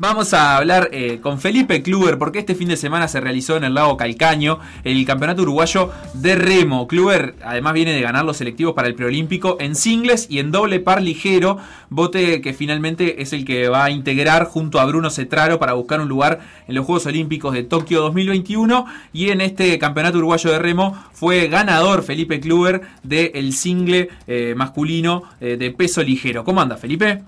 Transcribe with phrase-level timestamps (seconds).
[0.00, 3.64] Vamos a hablar eh, con Felipe Kluber porque este fin de semana se realizó en
[3.64, 6.88] el lago Calcaño el campeonato uruguayo de remo.
[6.88, 10.80] Kluber además viene de ganar los selectivos para el preolímpico en singles y en doble
[10.80, 11.58] par ligero,
[11.90, 16.00] bote que finalmente es el que va a integrar junto a Bruno Cetraro para buscar
[16.00, 20.60] un lugar en los Juegos Olímpicos de Tokio 2021 y en este campeonato uruguayo de
[20.60, 26.42] remo fue ganador Felipe Kluber del single eh, masculino eh, de peso ligero.
[26.42, 27.22] ¿Cómo anda Felipe?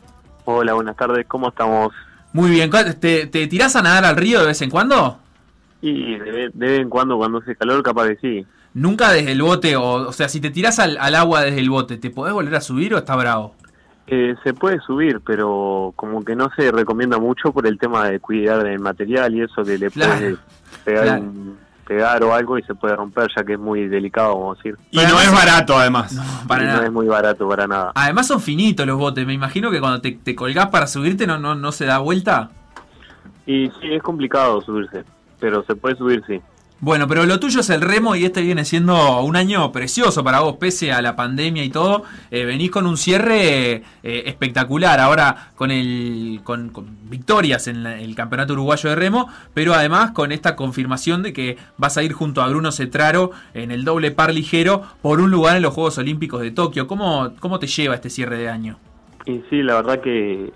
[0.47, 1.93] Hola, buenas tardes, ¿cómo estamos?
[2.33, 5.19] Muy bien, ¿te, te tirás a nadar al río de vez en cuando?
[5.83, 8.47] Y de, vez en cuando, cuando hace calor, capaz de sí.
[8.73, 11.99] Nunca desde el bote, o, o sea, si te tirás al, agua desde el bote,
[11.99, 13.55] ¿te podés volver a subir o está bravo?
[14.07, 18.21] Eh, se puede subir, pero como que no se recomienda mucho por el tema de
[18.21, 20.37] cuidar del material y eso que le puede
[20.85, 24.59] pegar un pegar o algo y se puede romper ya que es muy delicado, vamos
[24.59, 24.79] a decir.
[24.91, 26.13] Y no es barato además.
[26.13, 26.81] No, para nada.
[26.81, 27.93] no es muy barato para nada.
[27.95, 31.39] Además son finitos los botes, me imagino que cuando te, te colgás para subirte no,
[31.39, 32.51] no, no se da vuelta.
[33.47, 35.05] Y sí, es complicado subirse,
[35.41, 36.41] pero se puede subir, sí.
[36.85, 40.41] Bueno, pero lo tuyo es el remo y este viene siendo un año precioso para
[40.41, 42.03] vos, pese a la pandemia y todo.
[42.33, 43.83] Eh, venís con un cierre eh,
[44.27, 46.73] espectacular, ahora con, el, con,
[47.05, 51.97] victorias en el Campeonato Uruguayo de Remo, pero además con esta confirmación de que vas
[51.99, 55.63] a ir junto a Bruno Cetraro en el doble par ligero por un lugar en
[55.63, 56.89] los Juegos Olímpicos de Tokio.
[56.89, 58.81] ¿Cómo, cómo te lleva este cierre de año?
[59.25, 60.53] Y sí, la verdad que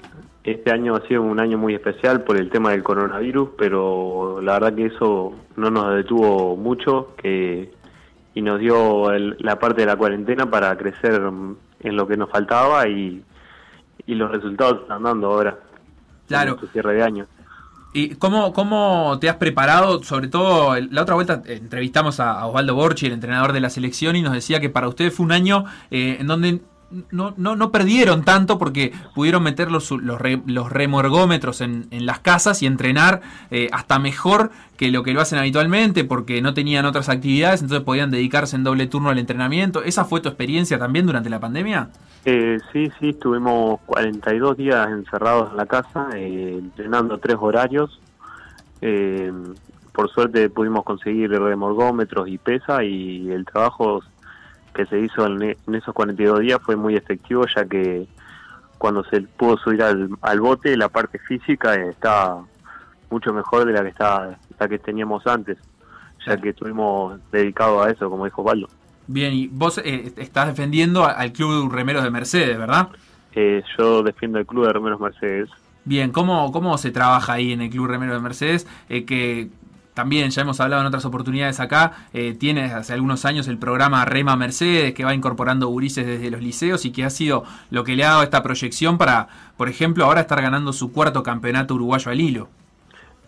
[0.46, 4.54] este año ha sido un año muy especial por el tema del coronavirus, pero la
[4.54, 7.72] verdad que eso no nos detuvo mucho que,
[8.32, 11.20] y nos dio la parte de la cuarentena para crecer
[11.80, 13.22] en lo que nos faltaba y,
[14.06, 15.58] los resultados están dando ahora.
[16.28, 16.52] Claro.
[16.52, 17.26] En este cierre de año.
[17.92, 20.00] ¿Y cómo, cómo te has preparado?
[20.04, 24.22] Sobre todo, la otra vuelta entrevistamos a Osvaldo Borchi, el entrenador de la selección, y
[24.22, 26.60] nos decía que para ustedes fue un año eh, en donde
[27.10, 32.20] no, no, no perdieron tanto porque pudieron meter los, los, los remorgómetros en, en, las
[32.20, 36.84] casas y entrenar eh, hasta mejor que lo que lo hacen habitualmente porque no tenían
[36.84, 39.82] otras actividades, entonces podían dedicarse en doble turno al entrenamiento.
[39.82, 41.90] ¿Esa fue tu experiencia también durante la pandemia?
[42.24, 48.00] Eh, sí, sí, estuvimos 42 días encerrados en la casa, eh, entrenando tres horarios.
[49.92, 54.02] por suerte pudimos conseguir remorgómetros y pesa y el trabajo
[54.76, 58.06] que se hizo en, esos 42 días fue muy efectivo, ya que
[58.76, 62.36] cuando se pudo subir al, bote, la parte física está
[63.10, 65.56] mucho mejor de la que está la que teníamos antes,
[66.26, 68.68] ya que estuvimos dedicados a eso, como dijo Valdo.
[69.06, 72.88] Bien, y vos eh, estás defendiendo al Club Remeros de Mercedes, ¿verdad?
[73.34, 75.48] Eh, yo defiendo el Club de Remeros Mercedes.
[75.84, 78.66] Bien, ¿cómo, ¿cómo se trabaja ahí en el Club Remeros de Mercedes?
[78.88, 79.48] Eh, que
[79.96, 84.04] también ya hemos hablado en otras oportunidades acá, eh, tiene hace algunos años el programa
[84.04, 87.96] Rema Mercedes que va incorporando gurises desde los liceos y que ha sido lo que
[87.96, 92.10] le ha dado esta proyección para, por ejemplo, ahora estar ganando su cuarto campeonato uruguayo
[92.10, 92.48] al hilo.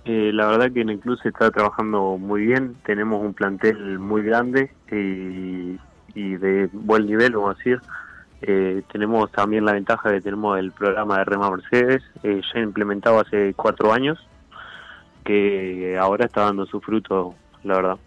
[0.05, 3.99] Eh, la verdad que en el club se está trabajando muy bien, tenemos un plantel
[3.99, 5.79] muy grande y,
[6.15, 7.81] de buen nivel, vamos a decir.
[8.43, 13.21] Eh, tenemos también la ventaja de que tenemos el programa de Rema Mercedes, ya implementado
[13.21, 14.19] hace cuatro años
[15.29, 17.99] que ahora está dando su fruto, la verdad.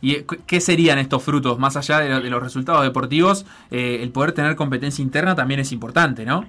[0.00, 1.58] ¿Y eh, qué serían estos frutos?
[1.58, 6.24] Más allá de, los resultados deportivos, eh, el poder tener competencia interna también es importante,
[6.24, 6.46] ¿no?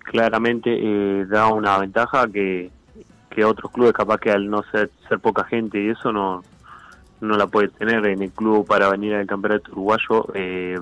[0.00, 2.70] Claramente eh, da una ventaja que,
[3.30, 6.42] que otros clubes capaz que al no ser, ser poca gente y eso no,
[7.20, 10.26] no la puede tener en el club para venir al campeonato uruguayo.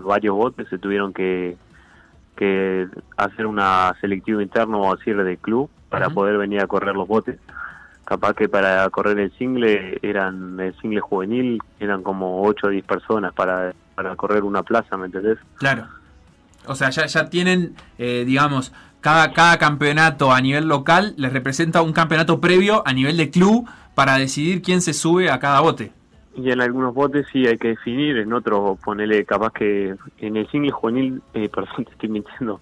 [0.02, 1.56] varios botes se tuvieron que,
[2.36, 7.06] que hacer una selectiva interna o decir de club para poder venir a correr los
[7.06, 7.38] botes
[8.04, 12.84] capaz que para correr el single eran el single juvenil eran como 8 o 10
[12.84, 15.38] personas para, para correr una plaza, ¿me entendés?
[15.56, 15.86] Claro.
[16.66, 21.82] O sea, ya, ya tienen, eh, digamos, cada, cada campeonato a nivel local les representa
[21.82, 25.92] un campeonato previo a nivel de club para decidir quién se sube a cada bote.
[26.36, 30.50] Y en algunos botes sí hay que definir, en otros ponele capaz que en el
[30.50, 32.60] single juvenil, eh, perdón, te estoy mintiendo,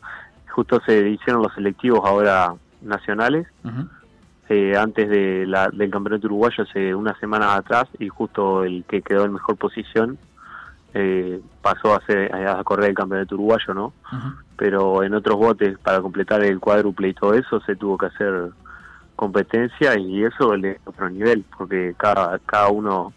[0.50, 3.46] justo se hicieron los selectivos ahora nacionales.
[4.54, 9.00] Eh, antes de la, del campeonato uruguayo hace unas semanas atrás y justo el que
[9.00, 10.18] quedó en mejor posición
[10.92, 13.94] eh, pasó a, hacer, a correr el campeonato uruguayo, ¿no?
[14.58, 18.50] Pero en otros botes para completar el cuádruple y todo eso se tuvo que hacer
[19.16, 23.14] competencia y eso de otro nivel, porque cada, cada uno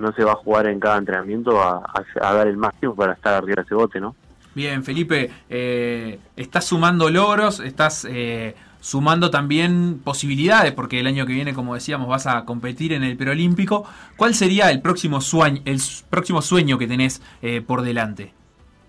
[0.00, 1.84] no se va a jugar en cada entrenamiento a,
[2.20, 4.16] dar el máximo para estar arriba de ese bote, ¿no?
[4.56, 11.32] Bien, Felipe, eh, estás sumando logros, estás eh, sumando también posibilidades, porque el año que
[11.32, 13.86] viene, como decíamos, vas a competir en el preolímpico.
[14.18, 15.78] ¿Cuál sería el próximo sueño, el
[16.10, 18.34] próximo sueño que tenés eh, por delante?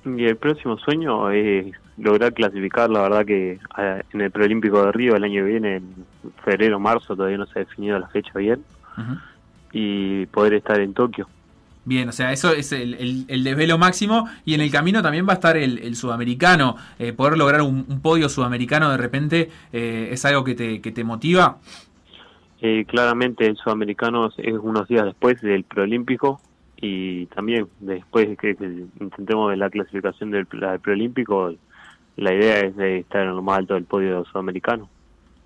[0.04, 3.58] Y el próximo sueño es lograr clasificar, la verdad que
[4.12, 6.06] en el preolímpico de Río el año que viene, en
[6.44, 8.66] febrero, marzo, todavía no se ha definido la fecha bien,
[9.72, 11.30] y poder estar en Tokio.
[11.86, 15.34] Bien, o sea, eso es el, el, desvelo máximo y en el camino también va
[15.34, 16.76] a estar el, sudamericano.
[16.98, 21.04] Eh, poder lograr un, podio sudamericano de repente eh, es algo que te, que te
[21.04, 21.60] motiva.
[22.60, 26.42] Eh, claramente el sudamericano es unos días después del preolímpico
[26.78, 28.58] y también después de que,
[29.00, 31.54] intentemos la clasificación del, del preolímpico,
[32.18, 34.90] la idea es de estar en lo más alto del podio sudamericano.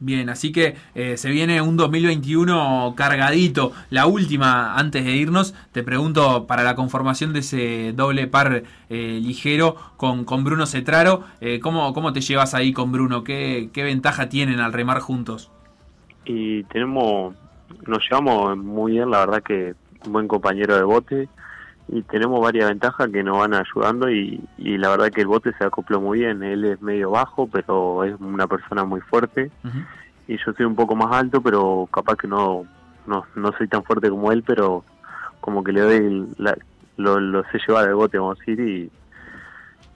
[0.02, 3.74] Bien, así que eh, se viene un 2021 cargadito.
[3.90, 9.20] La última, antes de irnos, te pregunto para la conformación de ese doble par eh,
[9.22, 13.26] ligero con, con Bruno Cetraro, eh, ¿cómo, ¿cómo te llevas ahí con Bruno?
[13.26, 15.52] ¿Qué, ¿Qué ventaja tienen al remar juntos?
[16.24, 17.36] Y tenemos,
[17.86, 19.74] nos llevamos muy bien, la verdad que
[20.08, 21.30] buen compañero de bote
[21.92, 25.54] y tenemos varias ventajas que nos van ayudando y, y, la verdad que el bote
[25.58, 26.44] se acopló muy bien.
[26.44, 29.52] Él es medio bajo, pero es una persona muy fuerte
[30.30, 32.64] y yo soy un poco más alto, pero capaz que no,
[33.08, 34.86] no, no soy tan fuerte como él, pero
[35.42, 36.28] como que le doy,
[36.98, 38.92] lo, lo sé llevar al bote, vamos a decir, y,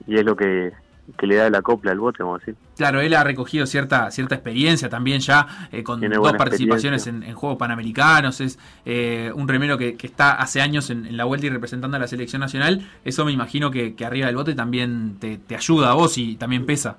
[0.08, 0.72] y es lo que,
[1.18, 2.56] que le da la copla al bote, vamos a decir.
[2.76, 7.58] Claro, él ha recogido cierta cierta experiencia también ya eh, con dos participaciones en, Juegos
[7.58, 11.96] Panamericanos, es eh, un remero que, que, está hace años en, la vuelta y representando
[11.96, 15.56] a la selección nacional, eso me imagino que, que arriba del bote también te, te,
[15.56, 16.96] ayuda a vos y también pesa.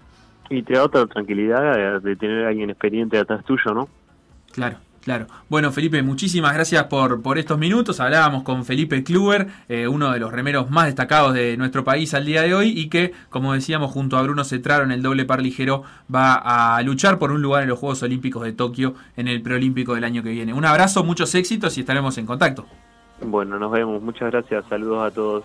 [0.50, 3.90] Y te da otra tranquilidad de tener a alguien experiente atrás tuyo, ¿no?
[4.52, 4.78] Claro.
[5.06, 5.28] Claro.
[5.50, 8.00] Bueno, Felipe, muchísimas gracias por, por estos minutos.
[8.00, 12.26] Hablábamos con Felipe Kluber, eh, uno de los remeros más destacados de nuestro país al
[12.26, 15.44] día de hoy y que, como decíamos, junto a Bruno Cetraro en el doble par
[15.44, 16.34] ligero va
[16.76, 20.06] a luchar por un lugar en los Juegos Olímpicos de Tokio en el preolímpico del
[20.06, 20.56] año que viene.
[20.56, 22.66] Un abrazo, muchos éxitos y estaremos en contacto.
[23.22, 24.02] Bueno, nos vemos.
[24.02, 24.66] Muchas gracias.
[24.68, 25.44] Saludos a todos.